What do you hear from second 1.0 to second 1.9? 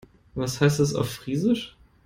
Friesisch?